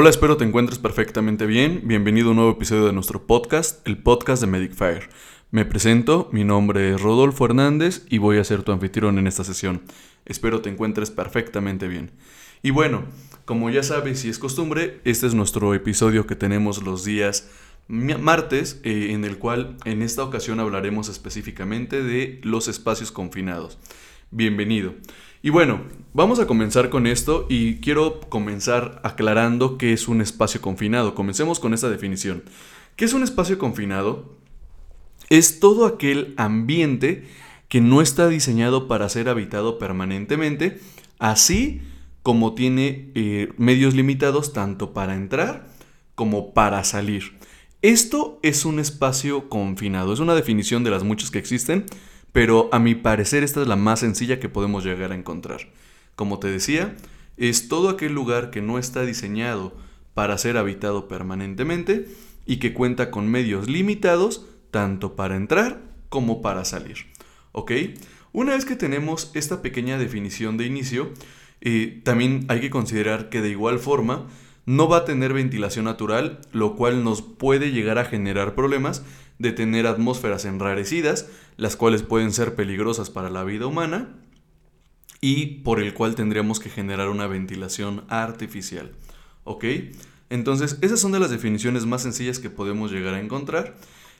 Hola, 0.00 0.08
espero 0.08 0.38
te 0.38 0.46
encuentres 0.46 0.78
perfectamente 0.78 1.44
bien. 1.44 1.82
Bienvenido 1.84 2.28
a 2.28 2.30
un 2.30 2.36
nuevo 2.36 2.52
episodio 2.52 2.86
de 2.86 2.94
nuestro 2.94 3.26
podcast, 3.26 3.86
el 3.86 3.98
podcast 3.98 4.40
de 4.40 4.46
Medicfire. 4.46 5.10
Me 5.50 5.66
presento, 5.66 6.30
mi 6.32 6.42
nombre 6.42 6.94
es 6.94 7.02
Rodolfo 7.02 7.44
Hernández 7.44 8.06
y 8.08 8.16
voy 8.16 8.38
a 8.38 8.44
ser 8.44 8.62
tu 8.62 8.72
anfitrión 8.72 9.18
en 9.18 9.26
esta 9.26 9.44
sesión. 9.44 9.82
Espero 10.24 10.62
te 10.62 10.70
encuentres 10.70 11.10
perfectamente 11.10 11.86
bien. 11.86 12.12
Y 12.62 12.70
bueno, 12.70 13.04
como 13.44 13.68
ya 13.68 13.82
sabes 13.82 14.24
y 14.24 14.30
es 14.30 14.38
costumbre, 14.38 15.02
este 15.04 15.26
es 15.26 15.34
nuestro 15.34 15.74
episodio 15.74 16.26
que 16.26 16.34
tenemos 16.34 16.82
los 16.82 17.04
días 17.04 17.50
martes, 17.86 18.80
eh, 18.84 19.08
en 19.10 19.26
el 19.26 19.36
cual 19.36 19.76
en 19.84 20.00
esta 20.00 20.24
ocasión 20.24 20.60
hablaremos 20.60 21.10
específicamente 21.10 22.02
de 22.02 22.40
los 22.42 22.68
espacios 22.68 23.12
confinados. 23.12 23.76
Bienvenido. 24.30 24.94
Y 25.42 25.48
bueno, 25.48 25.80
vamos 26.12 26.38
a 26.38 26.46
comenzar 26.46 26.90
con 26.90 27.06
esto 27.06 27.46
y 27.48 27.76
quiero 27.76 28.20
comenzar 28.20 29.00
aclarando 29.04 29.78
qué 29.78 29.94
es 29.94 30.06
un 30.06 30.20
espacio 30.20 30.60
confinado. 30.60 31.14
Comencemos 31.14 31.60
con 31.60 31.72
esta 31.72 31.88
definición. 31.88 32.42
¿Qué 32.94 33.06
es 33.06 33.14
un 33.14 33.22
espacio 33.22 33.58
confinado? 33.58 34.36
Es 35.30 35.58
todo 35.58 35.86
aquel 35.86 36.34
ambiente 36.36 37.26
que 37.68 37.80
no 37.80 38.02
está 38.02 38.28
diseñado 38.28 38.86
para 38.86 39.08
ser 39.08 39.30
habitado 39.30 39.78
permanentemente, 39.78 40.78
así 41.18 41.80
como 42.22 42.54
tiene 42.54 43.10
eh, 43.14 43.52
medios 43.56 43.94
limitados 43.94 44.52
tanto 44.52 44.92
para 44.92 45.14
entrar 45.14 45.68
como 46.16 46.52
para 46.52 46.84
salir. 46.84 47.38
Esto 47.80 48.40
es 48.42 48.66
un 48.66 48.78
espacio 48.78 49.48
confinado, 49.48 50.12
es 50.12 50.20
una 50.20 50.34
definición 50.34 50.84
de 50.84 50.90
las 50.90 51.02
muchas 51.02 51.30
que 51.30 51.38
existen, 51.38 51.86
pero 52.32 52.68
a 52.72 52.78
mi 52.78 52.94
parecer 52.94 53.42
esta 53.42 53.62
es 53.62 53.68
la 53.68 53.76
más 53.76 54.00
sencilla 54.00 54.40
que 54.40 54.48
podemos 54.48 54.84
llegar 54.84 55.12
a 55.12 55.16
encontrar. 55.16 55.68
Como 56.16 56.38
te 56.38 56.48
decía, 56.48 56.96
es 57.36 57.68
todo 57.68 57.88
aquel 57.88 58.12
lugar 58.12 58.50
que 58.50 58.60
no 58.60 58.78
está 58.78 59.02
diseñado 59.02 59.74
para 60.14 60.36
ser 60.38 60.56
habitado 60.56 61.08
permanentemente 61.08 62.06
y 62.46 62.56
que 62.56 62.74
cuenta 62.74 63.10
con 63.10 63.28
medios 63.28 63.68
limitados 63.68 64.46
tanto 64.70 65.16
para 65.16 65.36
entrar 65.36 65.82
como 66.08 66.42
para 66.42 66.64
salir. 66.64 67.06
¿Ok? 67.52 67.72
Una 68.32 68.54
vez 68.54 68.64
que 68.64 68.76
tenemos 68.76 69.30
esta 69.34 69.62
pequeña 69.62 69.98
definición 69.98 70.56
de 70.56 70.66
inicio, 70.66 71.10
eh, 71.60 72.00
también 72.04 72.44
hay 72.48 72.60
que 72.60 72.70
considerar 72.70 73.28
que 73.28 73.40
de 73.40 73.50
igual 73.50 73.78
forma 73.78 74.26
no 74.66 74.88
va 74.88 74.98
a 74.98 75.04
tener 75.04 75.32
ventilación 75.32 75.84
natural, 75.84 76.40
lo 76.52 76.76
cual 76.76 77.04
nos 77.04 77.22
puede 77.22 77.72
llegar 77.72 77.98
a 77.98 78.04
generar 78.04 78.54
problemas 78.54 79.02
de 79.38 79.52
tener 79.52 79.86
atmósferas 79.86 80.44
enrarecidas, 80.44 81.28
las 81.56 81.76
cuales 81.76 82.02
pueden 82.02 82.32
ser 82.32 82.54
peligrosas 82.54 83.10
para 83.10 83.30
la 83.30 83.42
vida 83.42 83.66
humana 83.66 84.16
y 85.20 85.46
por 85.62 85.80
el 85.80 85.94
cual 85.94 86.14
tendríamos 86.14 86.60
que 86.60 86.70
generar 86.70 87.08
una 87.08 87.26
ventilación 87.26 88.04
artificial. 88.08 88.92
¿Ok? 89.44 89.64
Entonces, 90.28 90.78
esas 90.82 91.00
son 91.00 91.12
de 91.12 91.20
las 91.20 91.30
definiciones 91.30 91.86
más 91.86 92.02
sencillas 92.02 92.38
que 92.38 92.50
podemos 92.50 92.92
llegar 92.92 93.14
a 93.14 93.20
encontrar 93.20 93.76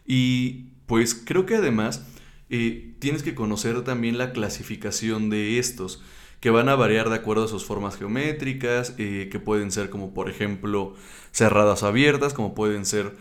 y 0.06 0.70
pues 0.86 1.14
creo 1.14 1.46
que 1.46 1.54
además 1.54 2.04
eh, 2.48 2.94
tienes 2.98 3.22
que 3.22 3.34
conocer 3.34 3.82
también 3.82 4.18
la 4.18 4.32
clasificación 4.32 5.30
de 5.30 5.58
estos 5.58 6.02
que 6.40 6.50
van 6.50 6.68
a 6.68 6.74
variar 6.74 7.10
de 7.10 7.16
acuerdo 7.16 7.44
a 7.44 7.48
sus 7.48 7.64
formas 7.64 7.96
geométricas, 7.96 8.94
eh, 8.98 9.28
que 9.30 9.38
pueden 9.38 9.70
ser 9.70 9.90
como 9.90 10.14
por 10.14 10.30
ejemplo 10.30 10.94
cerradas 11.32 11.82
abiertas, 11.82 12.32
como 12.32 12.54
pueden 12.54 12.86
ser 12.86 13.14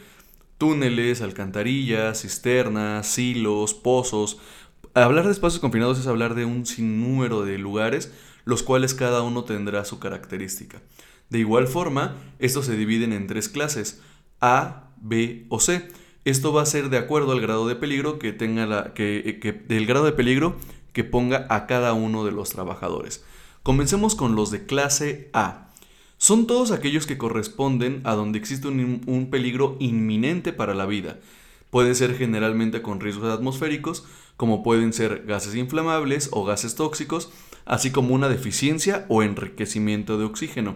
túneles, 0.58 1.22
alcantarillas, 1.22 2.22
cisternas, 2.22 3.08
silos, 3.08 3.74
pozos. 3.74 4.40
Hablar 4.94 5.26
de 5.26 5.32
espacios 5.32 5.60
confinados 5.60 6.00
es 6.00 6.08
hablar 6.08 6.34
de 6.34 6.46
un 6.46 6.66
sinnúmero 6.66 7.44
de 7.44 7.58
lugares, 7.58 8.14
los 8.46 8.64
cuales 8.64 8.94
cada 8.94 9.22
uno 9.22 9.44
tendrá 9.44 9.86
su 9.86 10.00
característica. 10.00 10.82
De 11.30 11.40
igual 11.40 11.68
forma, 11.68 12.16
estos 12.40 12.66
se 12.66 12.76
dividen 12.76 13.14
en 13.14 13.28
tres 13.28 13.50
clases, 13.50 14.02
A, 14.42 14.90
B 14.98 15.46
o 15.50 15.60
C. 15.60 15.88
Esto 16.26 16.52
va 16.54 16.64
a 16.64 16.66
ser 16.66 16.90
de 16.90 16.98
acuerdo 16.98 17.32
al 17.32 17.42
grado 17.42 17.68
de 17.68 17.76
peligro 17.76 18.20
que 18.20 18.34
tenga 18.34 18.66
la, 18.66 18.94
que, 18.94 19.40
que, 19.42 19.54
del 19.54 19.86
grado 19.86 20.06
de 20.06 20.12
peligro 20.12 20.58
que 20.94 21.04
ponga 21.04 21.46
a 21.50 21.68
cada 21.68 21.94
uno 21.94 22.26
de 22.26 22.32
los 22.32 22.50
trabajadores. 22.50 23.24
Comencemos 23.64 24.16
con 24.16 24.36
los 24.36 24.52
de 24.52 24.66
clase 24.66 25.30
A. 25.34 25.70
Son 26.18 26.48
todos 26.48 26.72
aquellos 26.72 27.06
que 27.06 27.18
corresponden 27.18 28.02
a 28.04 28.14
donde 28.14 28.40
existe 28.40 28.68
un, 28.68 29.28
peligro 29.32 29.78
inminente 29.80 30.52
para 30.54 30.74
la 30.74 30.86
vida. 30.86 31.20
Puede 31.70 31.96
ser 31.96 32.18
generalmente 32.18 32.82
con 32.82 33.00
riesgos 33.00 33.32
atmosféricos, 33.32 34.06
como 34.36 34.64
pueden 34.64 34.92
ser 34.92 35.24
gases 35.26 35.56
inflamables 35.56 36.30
o 36.32 36.44
gases 36.44 36.76
tóxicos, 36.76 37.32
así 37.66 37.92
como 37.92 38.16
una 38.16 38.28
deficiencia 38.28 39.06
o 39.08 39.24
enriquecimiento 39.24 40.18
de 40.18 40.26
oxígeno. 40.26 40.76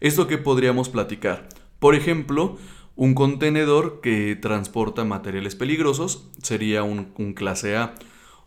Esto 0.00 0.26
que 0.26 0.36
podríamos 0.36 0.88
platicar. 0.88 1.48
Por 1.78 1.94
ejemplo, 1.94 2.58
un 2.96 3.14
contenedor 3.14 4.00
que 4.02 4.36
transporta 4.36 5.04
materiales 5.04 5.54
peligrosos 5.54 6.28
sería 6.42 6.82
un 6.82 7.32
clase 7.34 7.76
A. 7.76 7.94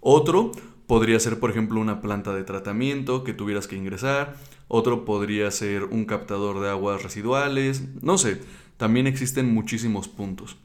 Otro, 0.01 0.51
Podría 0.87 1.19
ser, 1.19 1.39
por 1.39 1.49
ejemplo, 1.49 1.79
una 1.79 2.01
planta 2.01 2.33
de 2.33 2.43
tratamiento 2.43 3.23
que 3.23 3.33
tuvieras 3.33 3.67
que 3.67 3.75
ingresar. 3.75 4.35
Otro 4.67 5.05
podría 5.05 5.49
ser 5.51 5.85
un 5.85 6.05
captador 6.05 6.59
de 6.59 6.69
aguas 6.69 7.01
residuales. 7.01 7.83
No 8.01 8.17
sé, 8.17 8.41
también 8.77 9.07
existen 9.07 9.53
muchísimos 9.53 10.07
puntos. 10.07 10.57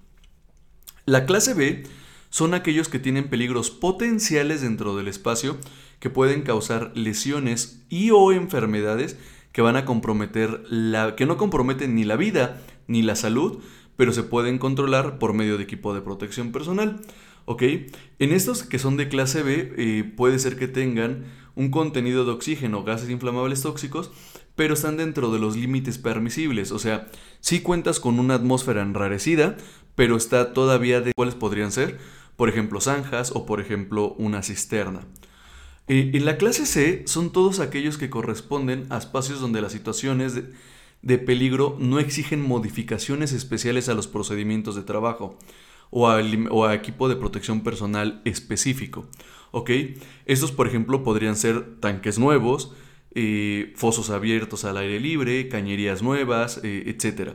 La 1.06 1.24
clase 1.24 1.54
B 1.54 1.84
son 2.28 2.54
aquellos 2.54 2.88
que 2.88 2.98
tienen 2.98 3.28
peligros 3.28 3.70
potenciales 3.70 4.60
dentro 4.60 4.96
del 4.96 5.08
espacio 5.08 5.56
que 5.98 6.10
pueden 6.10 6.42
causar 6.42 6.92
lesiones 6.94 7.82
y 7.88 8.10
o 8.10 8.32
enfermedades 8.32 9.16
que 9.52 9.62
van 9.62 9.76
a 9.76 9.84
comprometer 9.84 10.64
la 10.68 11.16
que 11.16 11.26
no 11.26 11.36
comprometen 11.36 11.94
ni 11.94 12.04
la 12.04 12.16
vida 12.16 12.60
ni 12.86 13.02
la 13.02 13.16
salud, 13.16 13.58
pero 13.96 14.12
se 14.12 14.22
pueden 14.22 14.58
controlar 14.58 15.18
por 15.18 15.32
medio 15.32 15.58
de 15.58 15.64
equipo 15.64 15.94
de 15.94 16.00
protección 16.00 16.52
personal. 16.52 17.00
¿Ok? 17.50 17.64
En 18.20 18.30
estos 18.30 18.62
que 18.62 18.78
son 18.78 18.96
de 18.96 19.08
clase 19.08 19.42
B 19.42 19.74
eh, 19.76 20.04
puede 20.16 20.38
ser 20.38 20.56
que 20.56 20.68
tengan 20.68 21.24
un 21.56 21.72
contenido 21.72 22.24
de 22.24 22.30
oxígeno, 22.30 22.84
gases 22.84 23.10
inflamables 23.10 23.62
tóxicos, 23.62 24.12
pero 24.54 24.74
están 24.74 24.96
dentro 24.96 25.32
de 25.32 25.40
los 25.40 25.56
límites 25.56 25.98
permisibles. 25.98 26.70
O 26.70 26.78
sea, 26.78 27.08
sí 27.40 27.60
cuentas 27.60 27.98
con 27.98 28.20
una 28.20 28.36
atmósfera 28.36 28.82
enrarecida, 28.82 29.56
pero 29.96 30.16
está 30.16 30.52
todavía 30.52 31.00
de 31.00 31.12
cuáles 31.12 31.34
podrían 31.34 31.72
ser, 31.72 31.98
por 32.36 32.48
ejemplo, 32.48 32.80
zanjas 32.80 33.32
o 33.34 33.46
por 33.46 33.60
ejemplo 33.60 34.12
una 34.12 34.44
cisterna. 34.44 35.00
Eh, 35.88 36.12
en 36.14 36.24
la 36.26 36.36
clase 36.36 36.66
C 36.66 37.02
son 37.08 37.32
todos 37.32 37.58
aquellos 37.58 37.98
que 37.98 38.10
corresponden 38.10 38.86
a 38.90 38.98
espacios 38.98 39.40
donde 39.40 39.60
las 39.60 39.72
situaciones 39.72 40.36
de, 40.36 40.52
de 41.02 41.18
peligro 41.18 41.76
no 41.80 41.98
exigen 41.98 42.42
modificaciones 42.42 43.32
especiales 43.32 43.88
a 43.88 43.94
los 43.94 44.06
procedimientos 44.06 44.76
de 44.76 44.82
trabajo 44.82 45.36
o 45.90 46.08
a, 46.08 46.74
equipo 46.74 47.08
de 47.08 47.16
protección 47.16 47.62
personal 47.62 48.22
específico. 48.24 49.08
¿Ok? 49.50 49.70
Estos, 50.26 50.52
por 50.52 50.66
ejemplo, 50.66 51.02
podrían 51.02 51.36
ser 51.36 51.80
tanques 51.80 52.18
nuevos, 52.18 52.72
eh, 53.14 53.72
fosos 53.76 54.10
abiertos 54.10 54.64
al 54.64 54.76
aire 54.76 55.00
libre, 55.00 55.48
cañerías 55.48 56.02
nuevas, 56.02 56.60
eh, 56.62 56.84
etc. 56.86 57.32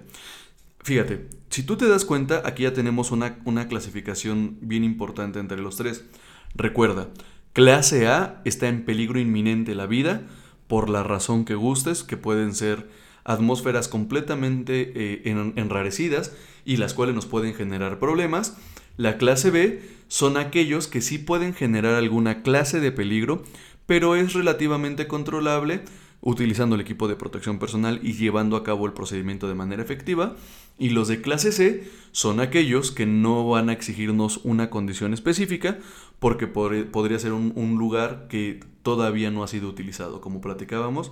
Fíjate, 0.82 1.28
si 1.50 1.64
tú 1.64 1.76
te 1.76 1.88
das 1.88 2.06
cuenta, 2.06 2.44
aquí 2.46 2.64
ya 2.64 2.74
tenemos 2.74 3.12
una, 3.12 3.40
una 3.44 3.68
clasificación 3.68 4.58
bien 4.62 4.84
importante 4.84 5.40
entre 5.40 5.60
los 5.60 5.76
tres. 5.76 6.06
Recuerda, 6.54 7.10
clase 7.52 8.08
A 8.08 8.42
está 8.46 8.70
en 8.70 8.86
peligro 8.86 9.20
inminente 9.20 9.76
la 9.76 9.88
vida 9.88 10.24
por 10.68 10.90
la 10.90 11.04
razón 11.04 11.44
que 11.44 11.56
gustes, 11.56 12.04
que 12.04 12.18
pueden 12.18 12.56
ser 12.56 12.88
atmósferas 13.25 13.88
completamente 13.88 14.94
eh, 14.96 15.52
enrarecidas 15.55 16.32
y 16.64 16.78
las 16.78 16.94
cuales 16.94 17.16
nos 17.16 17.26
pueden 17.26 17.53
generar 17.53 18.00
problemas. 18.00 18.55
La 18.97 19.17
clase 19.17 19.52
B 19.52 19.82
son 20.08 20.38
aquellos 20.38 20.88
que 20.88 21.02
sí 21.02 21.17
pueden 21.17 21.53
generar 21.53 21.96
alguna 21.96 22.44
clase 22.44 22.79
de 22.79 22.91
peligro, 22.91 23.44
pero 23.85 24.16
es 24.16 24.34
relativamente 24.34 25.08
controlable 25.08 25.82
utilizando 26.22 26.76
el 26.76 26.82
equipo 26.82 27.08
de 27.08 27.16
protección 27.16 27.59
personal 27.59 28.00
y 28.02 28.14
llevando 28.14 28.55
a 28.55 28.64
cabo 28.64 28.85
el 28.85 28.94
procedimiento 28.94 29.47
de 29.47 29.55
manera 29.55 29.84
efectiva. 29.84 30.35
Y 30.78 30.90
los 30.90 31.08
de 31.08 31.22
clase 31.22 31.52
C 31.52 31.90
son 32.11 32.40
aquellos 32.40 32.91
que 32.91 33.05
no 33.05 33.47
van 33.47 33.70
a 33.70 33.73
exigirnos 33.73 34.40
una 34.44 34.70
condición 34.70 35.14
específica 35.14 35.79
porque 36.20 36.47
podría 36.47 37.20
ser 37.20 37.34
un 37.34 37.76
lugar 37.78 38.28
que 38.28 38.59
todavía 38.82 39.32
no 39.32 39.44
ha 39.44 39.47
sido 39.47 39.67
utilizado, 39.67 40.22
como 40.22 40.41
platicábamos 40.41 41.11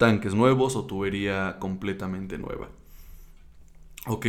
tanques 0.00 0.34
nuevos 0.34 0.76
o 0.76 0.86
tubería 0.86 1.58
completamente 1.58 2.38
nueva. 2.38 2.70
¿Ok? 4.06 4.24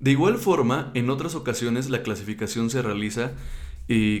De 0.00 0.10
igual 0.10 0.38
forma, 0.38 0.90
en 0.94 1.10
otras 1.10 1.34
ocasiones 1.34 1.90
la 1.90 2.02
clasificación 2.02 2.70
se 2.70 2.80
realiza 2.80 3.32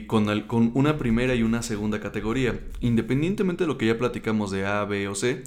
con, 0.06 0.42
con, 0.42 0.72
una 0.74 0.98
primera 0.98 1.34
y 1.34 1.42
una 1.42 1.62
segunda 1.62 1.98
categoría, 1.98 2.60
independientemente 2.80 3.64
de 3.64 3.68
lo 3.68 3.78
que 3.78 3.86
ya 3.86 3.96
platicamos 3.96 4.50
de 4.50 4.66
A, 4.66 4.84
B 4.84 5.08
o 5.08 5.14
C. 5.14 5.44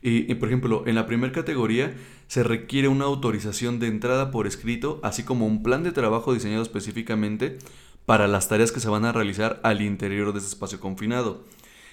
y 0.00 0.34
por 0.36 0.48
ejemplo, 0.48 0.84
en 0.86 0.94
la 0.94 1.04
primera 1.04 1.30
categoría 1.30 1.94
se 2.26 2.42
requiere 2.42 2.88
una 2.88 3.04
autorización 3.04 3.80
de 3.80 3.88
entrada 3.88 4.30
por 4.30 4.46
escrito, 4.46 4.98
así 5.02 5.24
como 5.24 5.46
un 5.46 5.62
plan 5.62 5.82
de 5.82 5.92
trabajo 5.92 6.32
diseñado 6.32 6.62
específicamente 6.62 7.58
para 8.06 8.28
las 8.28 8.48
tareas 8.48 8.72
que 8.72 8.80
se 8.80 8.88
van 8.88 9.04
a 9.04 9.12
realizar 9.12 9.60
al 9.62 9.82
interior 9.82 10.32
de 10.32 10.38
ese 10.38 10.48
espacio 10.48 10.80
confinado. 10.80 11.44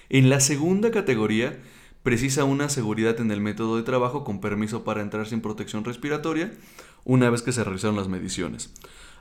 En 0.08 0.30
la 0.30 0.40
segunda 0.40 0.90
categoría 0.90 1.58
precisa 2.02 2.44
una 2.44 2.68
seguridad 2.68 3.20
en 3.20 3.30
el 3.30 3.40
método 3.40 3.76
de 3.76 3.82
trabajo 3.82 4.24
con 4.24 4.40
permiso 4.40 4.84
para 4.84 5.02
entrar 5.02 5.26
sin 5.26 5.40
protección 5.40 5.84
respiratoria 5.84 6.52
una 7.04 7.30
vez 7.30 7.42
que 7.42 7.52
se 7.52 7.64
realizaron 7.64 7.96
las 7.96 8.08
mediciones. 8.08 8.72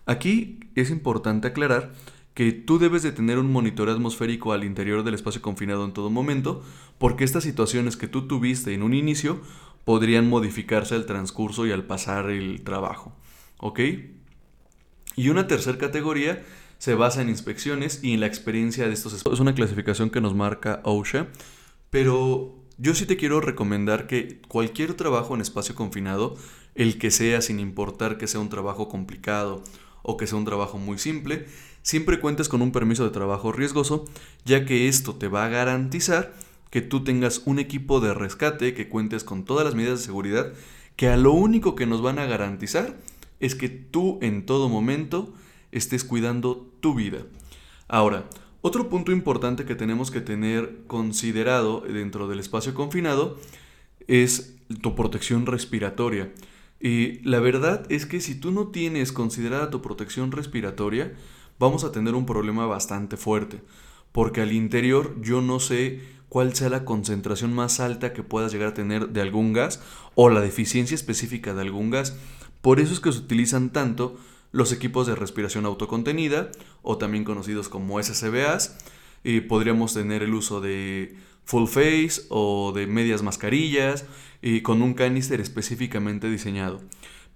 Aquí 0.06 0.60
es 0.76 0.90
importante 0.90 1.48
aclarar 1.48 1.94
que 2.34 2.52
tú 2.52 2.78
debes 2.78 3.02
de 3.02 3.12
tener 3.12 3.40
un 3.40 3.52
monitoreo 3.52 3.96
atmosférico 3.96 4.54
al 4.54 4.64
interior 4.64 5.04
del 5.04 5.16
espacio 5.16 5.42
confinado 5.42 5.86
en 5.86 5.92
todo 5.92 6.10
momento, 6.10 6.64
porque 7.00 7.24
estas 7.24 7.44
situaciones 7.44 7.98
que 7.98 8.08
tú 8.08 8.28
tuviste 8.28 8.74
en 8.74 8.84
un 8.84 8.94
inicio 8.94 9.42
podrían 9.86 10.30
modificarse 10.30 10.96
al 10.96 11.06
transcurso 11.06 11.66
y 11.66 11.72
al 11.72 11.86
pasar 11.86 12.30
el 12.30 12.62
trabajo. 12.64 13.16
¿Ok? 13.58 13.80
Y 15.16 15.30
una 15.30 15.48
tercera 15.48 15.80
categoría 15.80 16.44
se 16.78 16.94
basa 16.94 17.22
en 17.22 17.30
inspecciones 17.30 18.04
y 18.04 18.14
en 18.14 18.20
la 18.20 18.28
experiencia 18.28 18.86
de 18.88 18.94
estos 18.94 19.14
espacios. 19.14 19.34
Es 19.34 19.40
una 19.40 19.56
clasificación 19.56 20.10
que 20.10 20.22
nos 20.22 20.36
marca 20.36 20.82
OSHA, 20.84 21.28
pero 21.90 22.67
yo 22.78 22.94
sí 22.94 23.06
te 23.06 23.18
quiero 23.18 23.42
recomendar 23.42 24.08
que 24.08 24.40
cualquier 24.48 24.94
trabajo 24.94 25.36
en 25.36 25.42
espacio 25.42 25.76
confinado, 25.76 26.36
el 26.76 26.98
que 27.00 27.12
sea 27.12 27.42
sin 27.42 27.60
importar 27.60 28.18
que 28.18 28.28
sea 28.28 28.40
un 28.40 28.50
trabajo 28.50 28.88
complicado 28.88 29.64
o 30.04 30.18
que 30.18 30.28
sea 30.28 30.38
un 30.38 30.46
trabajo 30.46 30.78
muy 30.78 30.98
simple, 30.98 31.48
siempre 31.82 32.20
cuentes 32.20 32.50
con 32.50 32.62
un 32.62 32.72
permiso 32.72 33.04
de 33.04 33.10
trabajo 33.10 33.52
riesgoso, 33.52 34.06
ya 34.46 34.66
que 34.66 34.88
esto 34.88 35.16
te 35.16 35.28
va 35.28 35.46
a 35.46 35.50
garantizar 35.50 36.34
que 36.70 36.82
tú 36.82 37.04
tengas 37.04 37.42
un 37.46 37.60
equipo 37.60 38.00
de 38.00 38.14
rescate, 38.14 38.74
que 38.74 38.90
cuentes 38.90 39.24
con 39.24 39.46
todas 39.46 39.66
las 39.66 39.76
medidas 39.76 40.00
de 40.00 40.06
seguridad, 40.06 40.54
que 40.96 41.08
a 41.08 41.18
lo 41.18 41.32
único 41.32 41.76
que 41.76 41.86
nos 41.86 42.02
van 42.02 42.20
a 42.20 42.26
garantizar 42.26 42.98
es 43.40 43.56
que 43.56 43.70
tú 43.70 44.20
en 44.22 44.46
todo 44.46 44.70
momento 44.70 45.34
estés 45.72 46.04
cuidando 46.04 46.70
tu 46.80 46.94
vida. 46.94 47.20
Ahora, 47.88 48.26
otro 48.68 48.90
punto 48.90 49.12
importante 49.12 49.66
que 49.66 49.76
tenemos 49.76 50.12
que 50.12 50.22
tener 50.22 50.82
considerado 50.88 51.82
dentro 51.82 52.28
del 52.28 52.40
espacio 52.40 52.74
confinado 52.74 53.38
es 54.08 54.56
tu 54.82 54.94
protección 54.94 55.46
respiratoria. 55.46 56.34
Y 56.80 57.20
la 57.22 57.40
verdad 57.40 57.86
es 57.90 58.06
que 58.06 58.20
si 58.20 58.36
tú 58.36 58.52
no 58.52 58.68
tienes 58.68 59.12
considerada 59.14 59.70
tu 59.70 59.82
protección 59.82 60.32
respiratoria, 60.32 61.14
vamos 61.60 61.84
a 61.84 61.92
tener 61.92 62.14
un 62.14 62.26
problema 62.26 62.66
bastante 62.66 63.16
fuerte. 63.16 63.62
Porque 64.12 64.42
al 64.42 64.52
interior 64.52 65.16
yo 65.22 65.42
no 65.42 65.60
sé 65.60 66.02
cuál 66.30 66.54
sea 66.54 66.70
la 66.70 66.84
concentración 66.84 67.54
más 67.54 67.80
alta 67.80 68.12
que 68.12 68.22
puedas 68.22 68.52
llegar 68.52 68.70
a 68.70 68.74
tener 68.74 69.10
de 69.10 69.22
algún 69.22 69.54
gas 69.54 69.82
o 70.14 70.30
la 70.30 70.42
deficiencia 70.42 70.96
específica 70.96 71.54
de 71.54 71.62
algún 71.62 71.90
gas. 71.90 72.18
Por 72.62 72.80
eso 72.80 72.94
es 72.94 73.00
que 73.00 73.12
se 73.12 73.20
utilizan 73.20 73.72
tanto 73.72 74.18
los 74.52 74.72
equipos 74.72 75.08
de 75.08 75.16
respiración 75.16 75.66
autocontenida 75.66 76.52
o 76.82 76.98
también 76.98 77.24
conocidos 77.24 77.70
como 77.70 78.02
SCBAs. 78.02 78.78
Y 79.24 79.42
podríamos 79.42 79.94
tener 79.94 80.24
el 80.24 80.34
uso 80.34 80.62
de 80.62 81.16
full 81.44 81.68
face 81.68 82.22
o 82.30 82.72
de 82.74 82.88
medias 82.88 83.24
mascarillas 83.24 84.06
y 84.42 84.62
con 84.62 84.82
un 84.82 84.94
canister 84.94 85.42
específicamente 85.42 86.30
diseñado. 86.30 86.82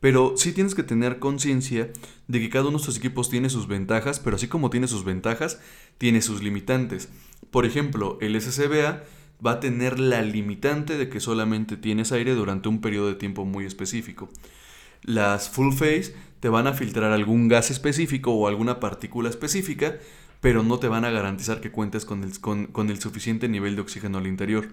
Pero 0.02 0.34
sí 0.36 0.52
tienes 0.52 0.74
que 0.74 0.84
tener 0.84 1.20
conciencia 1.20 1.92
de 2.28 2.40
que 2.40 2.50
cada 2.50 2.66
uno 2.66 2.78
de 2.78 2.82
estos 2.82 2.98
equipos 2.98 3.30
tiene 3.30 3.50
sus 3.50 3.68
ventajas, 3.68 4.20
pero 4.20 4.36
así 4.36 4.48
como 4.48 4.70
tiene 4.70 4.88
sus 4.88 5.06
ventajas, 5.06 5.62
tiene 5.98 6.22
sus 6.22 6.42
limitantes. 6.42 7.10
Por 7.52 7.66
ejemplo, 7.66 8.18
el 8.20 8.40
SCBA 8.40 9.04
va 9.46 9.52
a 9.54 9.60
tener 9.60 10.00
la 10.00 10.22
limitante 10.24 10.98
de 10.98 11.08
que 11.08 11.20
solamente 11.20 11.78
tienes 11.78 12.12
aire 12.12 12.34
durante 12.34 12.68
un 12.70 12.82
periodo 12.82 13.08
de 13.08 13.16
tiempo 13.16 13.46
muy 13.46 13.66
específico. 13.66 14.30
Las 15.04 15.50
full 15.50 15.74
face 15.74 16.16
te 16.42 16.50
van 16.50 16.68
a 16.68 16.74
filtrar 16.74 17.14
algún 17.14 17.48
gas 17.48 17.72
específico 17.72 18.34
o 18.34 18.48
alguna 18.48 18.82
partícula 18.82 19.30
específica, 19.30 19.98
pero 20.42 20.64
no 20.64 20.80
te 20.80 20.90
van 20.90 21.06
a 21.06 21.12
garantizar 21.12 21.62
que 21.62 21.72
cuentes 21.72 22.04
con 22.04 22.24
el, 22.24 22.40
con 22.40 22.90
el 22.90 23.00
suficiente 23.00 23.48
nivel 23.48 23.76
de 23.76 23.82
oxígeno 23.82 24.18
al 24.18 24.28
interior. 24.28 24.68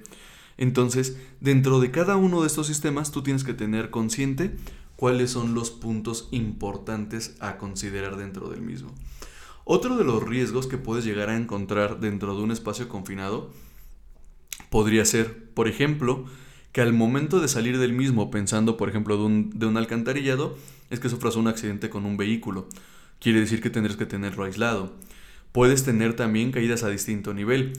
Entonces, 0.57 1.17
dentro 1.41 1.79
de 1.79 1.93
cada 1.93 2.17
uno 2.17 2.41
de 2.41 2.49
estos 2.49 2.67
sistemas, 2.67 3.13
tú 3.13 3.23
tienes 3.23 3.45
que 3.45 3.55
tener 3.55 3.91
consciente 3.91 4.57
cuáles 4.97 5.31
son 5.31 5.55
los 5.55 5.71
puntos 5.71 6.29
importantes 6.33 7.37
a 7.39 7.59
considerar 7.59 8.17
dentro 8.17 8.49
del 8.49 8.63
mismo. 8.63 8.93
Otro 9.65 9.97
de 9.97 10.05
los 10.05 10.23
riesgos 10.23 10.67
que 10.67 10.79
puedes 10.79 11.05
llegar 11.05 11.29
a 11.29 11.37
encontrar 11.37 12.01
dentro 12.01 12.35
de 12.35 12.43
un 12.43 12.51
espacio 12.51 12.89
confinado 12.89 13.53
podría 14.71 15.05
ser, 15.05 15.53
por 15.53 15.69
ejemplo, 15.69 16.25
que 16.73 16.81
al 16.81 16.95
momento 16.95 17.39
de 17.39 17.49
salir 17.49 17.79
del 17.79 17.93
mismo, 17.93 18.31
pensando 18.31 18.77
por 18.77 18.89
ejemplo 18.89 19.17
de 19.17 19.23
un, 19.25 19.51
de 19.59 19.67
un 19.67 19.77
alcantarillado, 19.77 20.57
es 20.91 21.01
que 21.01 21.09
sufras 21.09 21.37
un 21.37 21.49
accidente 21.49 21.91
con 21.91 22.07
un 22.07 22.17
vehículo. 22.17 22.69
Quiere 23.21 23.41
decir 23.41 23.61
que 23.61 23.71
tendrás 23.71 23.97
que 23.97 24.07
tenerlo 24.07 24.45
aislado. 24.45 24.93
Puedes 25.53 25.85
tener 25.85 26.15
también 26.15 26.53
caídas 26.53 26.83
a 26.85 26.91
distinto 26.91 27.35
nivel. 27.35 27.73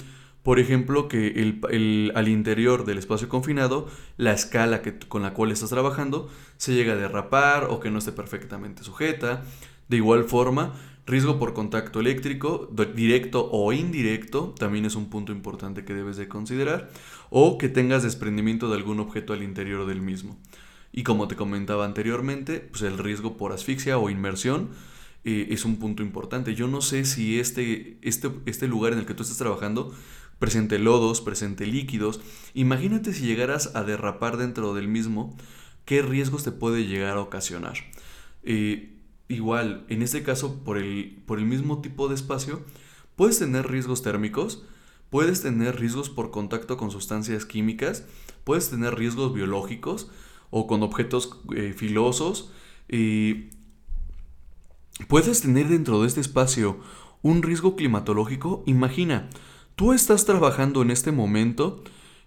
Por 0.44 0.60
ejemplo, 0.60 1.08
que 1.08 1.28
el, 1.28 2.12
al 2.16 2.28
interior 2.28 2.86
del 2.86 2.98
espacio 2.98 3.30
confinado, 3.30 3.88
la 4.18 4.34
escala 4.34 4.82
que, 4.82 4.98
con 4.98 5.22
la 5.22 5.34
cual 5.34 5.52
estás 5.52 5.70
trabajando 5.70 6.30
se 6.58 6.74
llega 6.74 6.94
a 6.94 6.98
derrapar 6.98 7.66
o 7.70 7.80
que 7.80 7.92
no 7.92 8.00
esté 8.00 8.12
perfectamente 8.12 8.84
sujeta. 8.84 9.44
De 9.90 9.98
igual 9.98 10.24
forma, 10.24 10.74
riesgo 11.06 11.40
por 11.40 11.54
contacto 11.54 12.00
eléctrico, 12.00 12.70
directo 12.96 13.50
o 13.52 13.74
indirecto, 13.74 14.54
también 14.58 14.86
es 14.86 14.96
un 14.96 15.10
punto 15.10 15.32
importante 15.32 15.84
que 15.84 15.94
debes 15.94 16.18
de 16.18 16.28
considerar 16.28 16.90
o 17.30 17.58
que 17.58 17.68
tengas 17.68 18.04
desprendimiento 18.04 18.70
de 18.70 18.78
algún 18.78 19.00
objeto 19.00 19.34
al 19.34 19.44
interior 19.44 19.86
del 19.88 20.02
mismo. 20.02 20.38
Y 20.92 21.04
como 21.04 21.28
te 21.28 21.36
comentaba 21.36 21.86
anteriormente, 21.86 22.60
pues 22.60 22.82
el 22.82 22.98
riesgo 22.98 23.38
por 23.38 23.52
asfixia 23.52 23.98
o 23.98 24.10
inmersión 24.10 24.70
eh, 25.24 25.48
es 25.52 25.66
un 25.66 25.78
punto 25.78 26.04
importante. 26.04 26.56
Yo 26.56 26.68
no 26.68 26.82
sé 26.82 27.06
si 27.06 27.40
este, 27.40 27.98
este, 28.02 28.32
este 28.46 28.68
lugar 28.68 28.94
en 28.94 29.00
el 29.00 29.06
que 29.06 29.14
tú 29.14 29.24
estás 29.24 29.38
trabajando 29.38 29.94
presente 30.40 30.80
lodos, 30.80 31.22
presente 31.22 31.66
líquidos. 31.68 32.22
Imagínate 32.54 33.14
si 33.14 33.26
llegaras 33.26 33.76
a 33.76 33.84
derrapar 33.84 34.38
dentro 34.38 34.74
del 34.74 34.88
mismo, 34.88 35.38
qué 35.86 36.02
riesgos 36.02 36.44
te 36.44 36.52
puede 36.52 36.86
llegar 36.86 37.18
a 37.18 37.22
ocasionar. 37.22 37.76
Eh, 38.44 38.96
igual, 39.28 39.86
en 39.90 40.02
este 40.02 40.24
caso, 40.24 40.64
por 40.64 40.78
el, 40.78 41.22
por 41.26 41.40
el 41.40 41.46
mismo 41.46 41.82
tipo 41.82 42.08
de 42.08 42.16
espacio, 42.16 42.64
puedes 43.16 43.38
tener 43.38 43.70
riesgos 43.70 44.02
térmicos, 44.02 44.64
Puedes 45.10 45.42
tener 45.42 45.80
riesgos 45.80 46.10
por 46.10 46.30
contacto 46.30 46.78
con 46.78 46.92
sustancias 46.92 47.46
químicas, 47.46 48.06
puedes 48.44 48.70
tener 48.70 48.96
riesgos 48.96 49.34
biológicos 49.34 50.12
o 50.50 50.68
con 50.68 50.84
objetos 50.84 51.40
eh, 51.56 51.74
filosos. 51.75 52.51
Y 52.88 53.50
puedes 55.07 55.42
tener 55.42 55.68
dentro 55.68 56.02
de 56.02 56.07
este 56.07 56.21
espacio 56.21 56.80
un 57.21 57.44
riesgo 57.44 57.76
climatológico. 57.76 58.64
Imagina, 58.66 59.30
tú 59.76 59.94
estás 59.94 60.26
trabajando 60.26 60.81
en 60.81 60.92
este 60.92 61.12
momento 61.12 61.83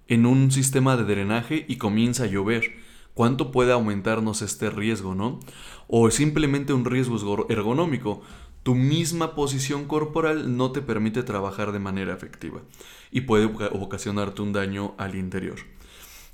en 0.09 0.27
un 0.27 0.51
sistema 0.51 0.97
de 0.97 1.05
drenaje 1.05 1.65
y 1.69 1.77
comienza 1.77 2.25
a 2.25 2.29
llover. 2.29 2.81
¿Cuánto 3.15 3.51
puede 3.51 3.73
aumentarnos 3.73 4.41
este 4.41 4.71
riesgo, 4.71 5.15
no? 5.15 5.39
O 5.87 6.11
simplemente 6.11 6.73
un 6.73 6.87
riesgo 6.87 7.47
ergonómico 7.51 8.23
tu 8.63 8.75
misma 8.75 9.35
posición 9.35 9.87
corporal 9.87 10.57
no 10.57 10.71
te 10.71 10.83
permite 10.83 11.23
trabajar 11.23 11.73
de 11.73 11.81
manera 11.81 12.15
efectiva 12.15 12.63
y 13.11 13.23
puede 13.23 13.47
ocasionarte 13.47 14.43
un 14.43 14.53
daño 14.53 14.95
al 14.99 15.17
interior. 15.17 15.57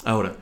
Ahora, 0.04 0.36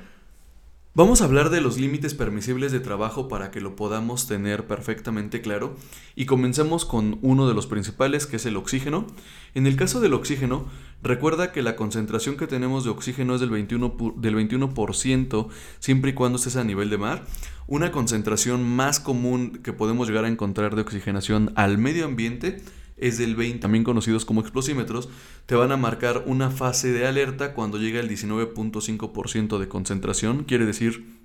Vamos 0.96 1.20
a 1.20 1.26
hablar 1.26 1.50
de 1.50 1.60
los 1.60 1.76
límites 1.76 2.14
permisibles 2.14 2.72
de 2.72 2.80
trabajo 2.80 3.28
para 3.28 3.50
que 3.50 3.60
lo 3.60 3.76
podamos 3.76 4.26
tener 4.26 4.66
perfectamente 4.66 5.42
claro 5.42 5.76
y 6.14 6.24
comencemos 6.24 6.86
con 6.86 7.18
uno 7.20 7.46
de 7.46 7.52
los 7.52 7.66
principales 7.66 8.24
que 8.24 8.36
es 8.36 8.46
el 8.46 8.56
oxígeno. 8.56 9.06
En 9.54 9.66
el 9.66 9.76
caso 9.76 10.00
del 10.00 10.14
oxígeno, 10.14 10.64
recuerda 11.02 11.52
que 11.52 11.60
la 11.60 11.76
concentración 11.76 12.38
que 12.38 12.46
tenemos 12.46 12.84
de 12.84 12.88
oxígeno 12.88 13.34
es 13.34 13.42
del 13.42 13.50
21%, 13.50 14.14
del 14.14 14.36
21% 14.36 15.48
siempre 15.80 16.12
y 16.12 16.14
cuando 16.14 16.38
estés 16.38 16.56
a 16.56 16.64
nivel 16.64 16.88
de 16.88 16.96
mar. 16.96 17.26
Una 17.66 17.92
concentración 17.92 18.66
más 18.66 18.98
común 18.98 19.60
que 19.62 19.74
podemos 19.74 20.08
llegar 20.08 20.24
a 20.24 20.28
encontrar 20.28 20.76
de 20.76 20.80
oxigenación 20.80 21.52
al 21.56 21.76
medio 21.76 22.06
ambiente 22.06 22.62
es 22.96 23.18
del 23.18 23.36
20, 23.36 23.58
también 23.60 23.84
conocidos 23.84 24.24
como 24.24 24.40
explosímetros, 24.40 25.08
te 25.46 25.54
van 25.54 25.72
a 25.72 25.76
marcar 25.76 26.24
una 26.26 26.50
fase 26.50 26.92
de 26.92 27.06
alerta 27.06 27.54
cuando 27.54 27.78
llega 27.78 28.00
el 28.00 28.08
19.5% 28.08 29.58
de 29.58 29.68
concentración, 29.68 30.44
quiere 30.44 30.66
decir 30.66 31.16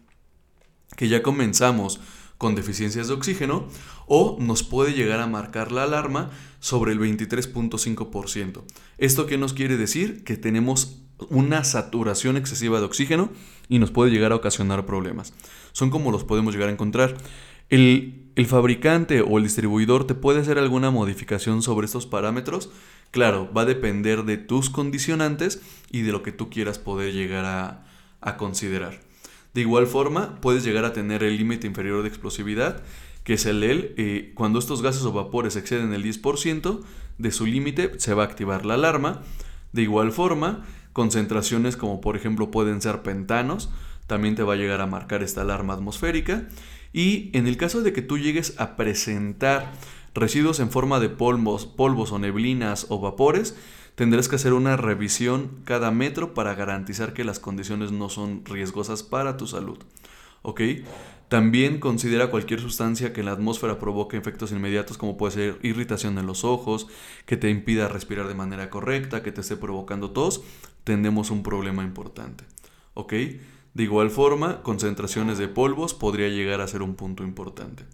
que 0.97 1.07
ya 1.07 1.23
comenzamos 1.23 1.99
con 2.37 2.55
deficiencias 2.55 3.07
de 3.07 3.13
oxígeno 3.13 3.67
o 4.07 4.35
nos 4.39 4.63
puede 4.63 4.93
llegar 4.93 5.19
a 5.19 5.27
marcar 5.27 5.71
la 5.71 5.83
alarma 5.83 6.31
sobre 6.59 6.91
el 6.91 6.99
23.5%. 6.99 8.63
¿Esto 8.97 9.27
qué 9.27 9.37
nos 9.37 9.53
quiere 9.53 9.77
decir? 9.77 10.23
Que 10.23 10.37
tenemos 10.37 11.01
una 11.29 11.63
saturación 11.63 12.37
excesiva 12.37 12.79
de 12.79 12.85
oxígeno 12.85 13.29
y 13.69 13.79
nos 13.79 13.91
puede 13.91 14.11
llegar 14.11 14.31
a 14.31 14.35
ocasionar 14.35 14.85
problemas. 14.85 15.33
Son 15.71 15.91
como 15.91 16.11
los 16.11 16.23
podemos 16.23 16.53
llegar 16.53 16.69
a 16.69 16.73
encontrar. 16.73 17.15
El, 17.71 18.17
fabricante 18.47 19.21
o 19.21 19.37
el 19.37 19.45
distribuidor 19.45 20.05
te 20.05 20.13
puede 20.13 20.41
hacer 20.41 20.57
alguna 20.57 20.91
modificación 20.91 21.61
sobre 21.61 21.85
estos 21.85 22.05
parámetros. 22.05 22.69
Claro, 23.11 23.49
va 23.55 23.61
a 23.61 23.65
depender 23.65 24.25
de 24.25 24.37
tus 24.37 24.69
condicionantes 24.69 25.61
y 25.89 26.01
de 26.01 26.11
lo 26.11 26.21
que 26.21 26.33
tú 26.33 26.49
quieras 26.49 26.79
poder 26.79 27.13
llegar 27.13 27.45
a, 28.19 28.37
considerar. 28.37 28.99
De 29.53 29.61
igual 29.61 29.87
forma, 29.87 30.41
puedes 30.41 30.65
llegar 30.65 30.83
a 30.83 30.91
tener 30.91 31.23
el 31.23 31.37
límite 31.37 31.65
inferior 31.65 32.01
de 32.01 32.09
explosividad, 32.09 32.83
que 33.23 33.35
es 33.35 33.45
el 33.45 33.63
EL. 33.63 33.93
Eh, 33.95 34.31
cuando 34.35 34.59
estos 34.59 34.81
gases 34.81 35.03
o 35.03 35.13
vapores 35.13 35.55
exceden 35.55 35.93
el 35.93 36.03
10% 36.03 36.81
de 37.19 37.31
su 37.31 37.45
límite, 37.45 37.99
se 37.99 38.13
va 38.13 38.23
a 38.23 38.25
activar 38.25 38.65
la 38.65 38.73
alarma. 38.73 39.21
De 39.71 39.81
igual 39.83 40.11
forma, 40.11 40.65
concentraciones 40.91 41.77
como 41.77 42.01
por 42.01 42.17
ejemplo 42.17 42.51
pueden 42.51 42.81
ser 42.81 43.01
pentanos, 43.01 43.69
también 44.07 44.35
te 44.35 44.43
va 44.43 44.55
a 44.55 44.57
llegar 44.57 44.81
a 44.81 44.87
marcar 44.87 45.23
esta 45.23 45.41
alarma 45.41 45.73
atmosférica. 45.73 46.47
Y 46.93 47.29
en 47.33 47.47
el 47.47 47.57
caso 47.57 47.81
de 47.81 47.93
que 47.93 48.01
tú 48.01 48.17
llegues 48.17 48.55
a 48.59 48.75
presentar 48.75 49.71
residuos 50.13 50.59
en 50.59 50.71
forma 50.71 50.99
de 50.99 51.09
polvos, 51.09 51.65
polvos 51.65 52.11
o 52.11 52.19
neblinas 52.19 52.87
o 52.89 52.99
vapores, 52.99 53.55
tendrás 53.95 54.27
que 54.27 54.35
hacer 54.35 54.53
una 54.53 54.77
revisión 54.77 55.61
cada 55.63 55.91
metro 55.91 56.33
para 56.33 56.55
garantizar 56.55 57.13
que 57.13 57.23
las 57.23 57.39
condiciones 57.39 57.91
no 57.91 58.09
son 58.09 58.43
riesgosas 58.45 59.03
para 59.03 59.37
tu 59.37 59.47
salud. 59.47 59.79
¿Ok? 60.41 60.61
También 61.29 61.79
considera 61.79 62.29
cualquier 62.29 62.59
sustancia 62.59 63.13
que 63.13 63.21
en 63.21 63.27
la 63.27 63.31
atmósfera 63.31 63.79
provoque 63.79 64.17
efectos 64.17 64.51
inmediatos 64.51 64.97
como 64.97 65.15
puede 65.15 65.31
ser 65.31 65.59
irritación 65.61 66.17
en 66.17 66.25
los 66.25 66.43
ojos, 66.43 66.87
que 67.25 67.37
te 67.37 67.49
impida 67.49 67.87
respirar 67.87 68.27
de 68.27 68.33
manera 68.33 68.69
correcta, 68.69 69.23
que 69.23 69.31
te 69.31 69.39
esté 69.39 69.55
provocando 69.55 70.11
tos, 70.11 70.43
tenemos 70.83 71.31
un 71.31 71.41
problema 71.41 71.83
importante. 71.83 72.43
¿Ok? 72.95 73.13
De 73.73 73.83
igual 73.83 74.09
forma, 74.09 74.61
concentraciones 74.63 75.37
de 75.37 75.47
polvos 75.47 75.93
podría 75.93 76.27
llegar 76.27 76.61
a 76.61 76.67
ser 76.67 76.81
un 76.81 76.95
punto 76.95 77.23
importante. 77.23 77.85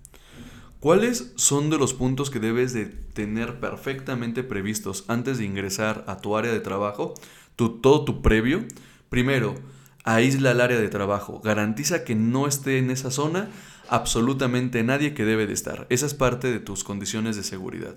¿Cuáles 0.80 1.34
son 1.36 1.70
de 1.70 1.78
los 1.78 1.94
puntos 1.94 2.30
que 2.30 2.40
debes 2.40 2.74
de 2.74 2.86
tener 2.86 3.60
perfectamente 3.60 4.44
previstos 4.44 5.06
antes 5.08 5.38
de 5.38 5.46
ingresar 5.46 6.04
a 6.08 6.18
tu 6.18 6.38
área 6.38 6.52
de 6.52 6.60
trabajo? 6.60 7.14
todo 7.56 8.06
tu 8.06 8.22
previo. 8.22 8.66
Primero, 9.10 9.56
aísla 10.04 10.52
el 10.52 10.62
área 10.62 10.80
de 10.80 10.90
trabajo. 10.90 11.42
Garantiza 11.44 12.04
que 12.04 12.14
no 12.14 12.48
esté 12.48 12.78
en 12.78 12.92
esa 12.92 13.10
zona 13.10 13.50
absolutamente 13.90 14.84
nadie 14.84 15.14
que 15.14 15.26
debe 15.26 15.48
de 15.48 15.54
estar. 15.54 15.88
Esa 15.90 16.06
es 16.06 16.14
parte 16.14 16.52
de 16.52 16.60
tus 16.60 16.84
condiciones 16.84 17.36
de 17.36 17.44
seguridad. 17.44 17.96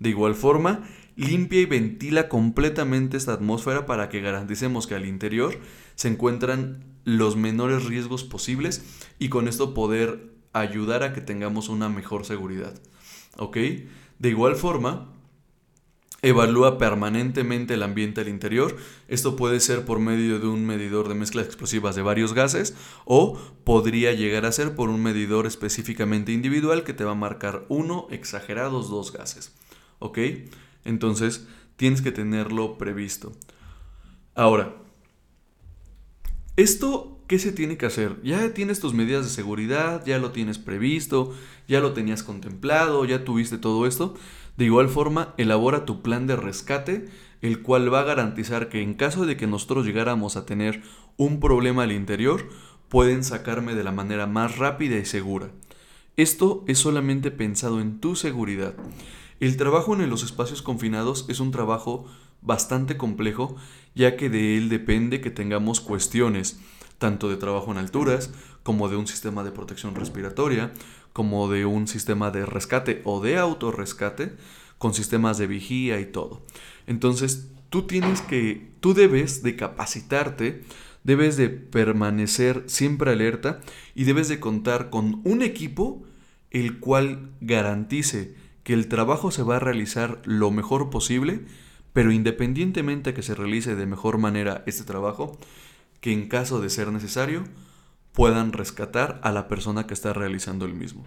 De 0.00 0.10
igual 0.10 0.34
forma, 0.34 0.82
limpia 1.16 1.60
y 1.60 1.66
ventila 1.66 2.28
completamente 2.28 3.16
esta 3.16 3.32
atmósfera 3.32 3.86
para 3.86 4.08
que 4.08 4.20
garanticemos 4.20 4.86
que 4.86 4.94
al 4.94 5.06
interior 5.06 5.58
se 5.98 6.06
encuentran 6.06 6.84
los 7.02 7.34
menores 7.34 7.84
riesgos 7.84 8.22
posibles 8.22 8.84
y 9.18 9.30
con 9.30 9.48
esto 9.48 9.74
poder 9.74 10.30
ayudar 10.52 11.02
a 11.02 11.12
que 11.12 11.20
tengamos 11.20 11.68
una 11.68 11.88
mejor 11.88 12.24
seguridad. 12.24 12.80
¿Ok? 13.36 13.56
De 14.20 14.28
igual 14.28 14.54
forma, 14.54 15.12
evalúa 16.22 16.78
permanentemente 16.78 17.74
el 17.74 17.82
ambiente 17.82 18.20
al 18.20 18.28
interior. 18.28 18.76
Esto 19.08 19.34
puede 19.34 19.58
ser 19.58 19.84
por 19.84 19.98
medio 19.98 20.38
de 20.38 20.46
un 20.46 20.64
medidor 20.64 21.08
de 21.08 21.16
mezclas 21.16 21.46
explosivas 21.46 21.96
de 21.96 22.02
varios 22.02 22.32
gases 22.32 22.76
o 23.04 23.36
podría 23.64 24.12
llegar 24.12 24.46
a 24.46 24.52
ser 24.52 24.76
por 24.76 24.90
un 24.90 25.02
medidor 25.02 25.46
específicamente 25.46 26.30
individual 26.30 26.84
que 26.84 26.94
te 26.94 27.02
va 27.02 27.10
a 27.10 27.16
marcar 27.16 27.66
uno, 27.68 28.06
exagerados 28.12 28.88
dos 28.88 29.12
gases. 29.12 29.52
¿Ok? 29.98 30.18
Entonces, 30.84 31.48
tienes 31.74 32.02
que 32.02 32.12
tenerlo 32.12 32.78
previsto. 32.78 33.32
Ahora, 34.36 34.76
esto 36.58 37.18
¿qué 37.28 37.38
se 37.38 37.52
tiene 37.52 37.76
que 37.76 37.86
hacer? 37.86 38.16
Ya 38.24 38.52
tienes 38.54 38.80
tus 38.80 38.94
medidas 38.94 39.24
de 39.24 39.30
seguridad, 39.30 40.04
ya 40.04 40.18
lo 40.18 40.32
tienes 40.32 40.58
previsto, 40.58 41.34
ya 41.68 41.78
lo 41.80 41.92
tenías 41.92 42.22
contemplado, 42.22 43.04
ya 43.04 43.24
tuviste 43.24 43.58
todo 43.58 43.86
esto. 43.86 44.14
De 44.56 44.64
igual 44.64 44.88
forma, 44.88 45.34
elabora 45.36 45.84
tu 45.84 46.02
plan 46.02 46.26
de 46.26 46.36
rescate, 46.36 47.08
el 47.42 47.62
cual 47.62 47.92
va 47.92 48.00
a 48.00 48.04
garantizar 48.04 48.70
que 48.70 48.82
en 48.82 48.94
caso 48.94 49.26
de 49.26 49.36
que 49.36 49.46
nosotros 49.46 49.86
llegáramos 49.86 50.36
a 50.36 50.46
tener 50.46 50.82
un 51.16 51.38
problema 51.38 51.84
al 51.84 51.92
interior, 51.92 52.48
pueden 52.88 53.22
sacarme 53.22 53.74
de 53.74 53.84
la 53.84 53.92
manera 53.92 54.26
más 54.26 54.56
rápida 54.56 54.96
y 54.96 55.04
segura. 55.04 55.50
Esto 56.16 56.64
es 56.66 56.78
solamente 56.78 57.30
pensado 57.30 57.80
en 57.80 58.00
tu 58.00 58.16
seguridad. 58.16 58.74
El 59.38 59.56
trabajo 59.56 59.94
en 59.94 60.10
los 60.10 60.24
espacios 60.24 60.62
confinados 60.62 61.26
es 61.28 61.38
un 61.38 61.52
trabajo 61.52 62.06
bastante 62.40 62.96
complejo, 62.96 63.56
ya 63.94 64.16
que 64.16 64.30
de 64.30 64.56
él 64.56 64.68
depende 64.68 65.20
que 65.20 65.30
tengamos 65.30 65.80
cuestiones 65.80 66.60
tanto 66.98 67.28
de 67.28 67.36
trabajo 67.36 67.70
en 67.70 67.78
alturas, 67.78 68.30
como 68.62 68.88
de 68.88 68.96
un 68.96 69.06
sistema 69.06 69.44
de 69.44 69.52
protección 69.52 69.94
respiratoria, 69.94 70.72
como 71.12 71.48
de 71.48 71.64
un 71.64 71.88
sistema 71.88 72.30
de 72.30 72.44
rescate 72.44 73.00
o 73.04 73.20
de 73.20 73.38
autorrescate, 73.38 74.32
con 74.78 74.94
sistemas 74.94 75.38
de 75.38 75.46
vigía 75.46 76.00
y 76.00 76.06
todo. 76.06 76.42
Entonces, 76.86 77.48
tú 77.70 77.82
tienes 77.86 78.20
que, 78.20 78.70
tú 78.80 78.94
debes 78.94 79.42
de 79.42 79.56
capacitarte, 79.56 80.62
debes 81.04 81.36
de 81.36 81.48
permanecer 81.48 82.64
siempre 82.66 83.10
alerta 83.10 83.60
y 83.94 84.04
debes 84.04 84.28
de 84.28 84.40
contar 84.40 84.90
con 84.90 85.20
un 85.24 85.42
equipo 85.42 86.04
el 86.50 86.78
cual 86.78 87.30
garantice 87.40 88.34
que 88.62 88.74
el 88.74 88.88
trabajo 88.88 89.30
se 89.30 89.42
va 89.42 89.56
a 89.56 89.60
realizar 89.60 90.20
lo 90.24 90.50
mejor 90.50 90.90
posible, 90.90 91.44
pero 91.92 92.12
independientemente 92.12 93.14
que 93.14 93.22
se 93.22 93.34
realice 93.34 93.74
de 93.74 93.86
mejor 93.86 94.18
manera 94.18 94.62
este 94.66 94.84
trabajo, 94.84 95.38
que 96.00 96.12
en 96.12 96.28
caso 96.28 96.60
de 96.60 96.70
ser 96.70 96.92
necesario 96.92 97.44
puedan 98.12 98.52
rescatar 98.52 99.20
a 99.22 99.32
la 99.32 99.48
persona 99.48 99.86
que 99.86 99.94
está 99.94 100.12
realizando 100.12 100.64
el 100.64 100.74
mismo. 100.74 101.04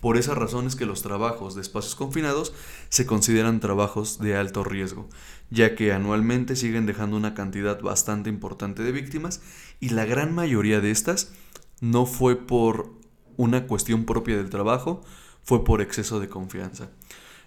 Por 0.00 0.16
esa 0.16 0.34
razón 0.34 0.66
es 0.66 0.76
que 0.76 0.86
los 0.86 1.02
trabajos 1.02 1.54
de 1.54 1.60
espacios 1.60 1.94
confinados 1.94 2.54
se 2.88 3.04
consideran 3.04 3.60
trabajos 3.60 4.18
de 4.18 4.34
alto 4.34 4.64
riesgo, 4.64 5.08
ya 5.50 5.74
que 5.74 5.92
anualmente 5.92 6.56
siguen 6.56 6.86
dejando 6.86 7.18
una 7.18 7.34
cantidad 7.34 7.80
bastante 7.82 8.30
importante 8.30 8.82
de 8.82 8.92
víctimas 8.92 9.42
y 9.78 9.90
la 9.90 10.06
gran 10.06 10.34
mayoría 10.34 10.80
de 10.80 10.90
estas 10.90 11.32
no 11.80 12.06
fue 12.06 12.36
por 12.36 12.94
una 13.36 13.66
cuestión 13.66 14.04
propia 14.04 14.38
del 14.38 14.48
trabajo, 14.48 15.02
fue 15.42 15.64
por 15.64 15.82
exceso 15.82 16.18
de 16.18 16.28
confianza. 16.28 16.90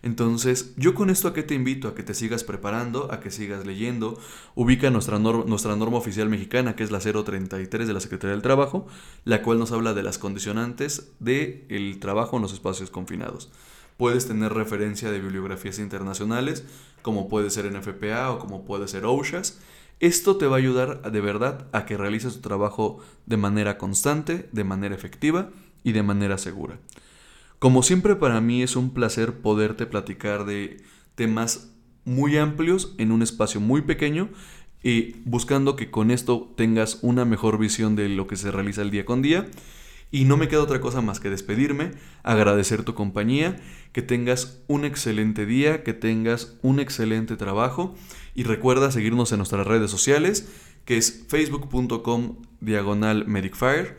Entonces, 0.03 0.73
yo 0.75 0.93
con 0.93 1.09
esto 1.09 1.29
a 1.29 1.33
qué 1.33 1.43
te 1.43 1.55
invito, 1.55 1.87
a 1.87 1.95
que 1.95 2.03
te 2.03 2.13
sigas 2.13 2.43
preparando, 2.43 3.09
a 3.11 3.21
que 3.21 3.31
sigas 3.31 3.65
leyendo. 3.65 4.19
Ubica 4.53 4.89
nuestra, 4.89 5.17
nuestra 5.17 5.77
norma 5.77 5.97
oficial 5.97 6.27
mexicana, 6.27 6.75
que 6.75 6.83
es 6.83 6.91
la 6.91 6.99
033 6.99 7.87
de 7.87 7.93
la 7.93 8.01
Secretaría 8.01 8.33
del 8.33 8.41
Trabajo, 8.41 8.85
la 9.23 9.41
cual 9.41 9.59
nos 9.59 9.71
habla 9.71 9.93
de 9.93 10.03
las 10.03 10.17
condicionantes 10.17 11.13
del 11.19 11.65
el 11.69 11.99
trabajo 12.01 12.35
en 12.35 12.41
los 12.41 12.51
espacios 12.51 12.89
confinados. 12.89 13.49
Puedes 13.95 14.27
tener 14.27 14.53
referencia 14.53 15.09
de 15.09 15.21
bibliografías 15.21 15.79
internacionales, 15.79 16.65
como 17.01 17.29
puede 17.29 17.49
ser 17.49 17.71
NFPA 17.71 18.31
o 18.31 18.39
como 18.39 18.65
puede 18.65 18.89
ser 18.89 19.05
OSHAS. 19.05 19.61
Esto 20.01 20.35
te 20.35 20.47
va 20.47 20.57
a 20.57 20.59
ayudar 20.59 21.13
de 21.13 21.21
verdad 21.21 21.67
a 21.71 21.85
que 21.85 21.95
realices 21.95 22.33
tu 22.33 22.41
trabajo 22.41 22.99
de 23.25 23.37
manera 23.37 23.77
constante, 23.77 24.49
de 24.51 24.65
manera 24.65 24.95
efectiva 24.95 25.49
y 25.81 25.93
de 25.93 26.03
manera 26.03 26.37
segura. 26.37 26.77
Como 27.63 27.81
siempre 27.81 28.17
para 28.17 28.41
mí 28.41 28.61
es 28.61 28.75
un 28.75 28.93
placer 28.93 29.35
poderte 29.35 29.85
platicar 29.85 30.43
de 30.43 30.83
temas 31.15 31.71
muy 32.03 32.35
amplios 32.35 32.93
en 32.97 33.13
un 33.13 33.21
espacio 33.21 33.61
muy 33.61 33.83
pequeño 33.83 34.27
y 34.83 35.13
buscando 35.23 35.77
que 35.77 35.89
con 35.89 36.11
esto 36.11 36.53
tengas 36.57 36.99
una 37.03 37.23
mejor 37.23 37.57
visión 37.57 37.95
de 37.95 38.09
lo 38.09 38.27
que 38.27 38.35
se 38.35 38.51
realiza 38.51 38.81
el 38.81 38.91
día 38.91 39.05
con 39.05 39.21
día. 39.21 39.47
Y 40.11 40.25
no 40.25 40.35
me 40.35 40.49
queda 40.49 40.61
otra 40.61 40.81
cosa 40.81 40.99
más 40.99 41.21
que 41.21 41.29
despedirme, 41.29 41.91
agradecer 42.21 42.83
tu 42.83 42.95
compañía, 42.95 43.55
que 43.93 44.01
tengas 44.01 44.61
un 44.67 44.83
excelente 44.83 45.45
día, 45.45 45.83
que 45.83 45.93
tengas 45.93 46.57
un 46.63 46.81
excelente 46.81 47.37
trabajo 47.37 47.95
y 48.35 48.43
recuerda 48.43 48.91
seguirnos 48.91 49.31
en 49.31 49.37
nuestras 49.37 49.65
redes 49.65 49.89
sociales, 49.89 50.49
que 50.83 50.97
es 50.97 51.27
facebook.com 51.29 52.41
diagonal 52.59 53.25
medicfire, 53.25 53.95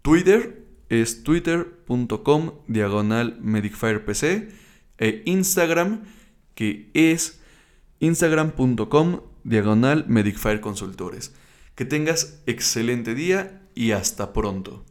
Twitter 0.00 0.65
es 0.88 1.22
twitter.com 1.22 2.52
diagonal 2.68 3.38
medicfirepc 3.40 4.50
e 4.98 5.22
Instagram 5.26 6.02
que 6.54 6.90
es 6.94 7.40
instagram.com 8.00 9.20
diagonal 9.44 10.04
medicfire 10.08 10.60
consultores. 10.60 11.34
Que 11.74 11.84
tengas 11.84 12.42
excelente 12.46 13.14
día 13.14 13.62
y 13.74 13.92
hasta 13.92 14.32
pronto. 14.32 14.84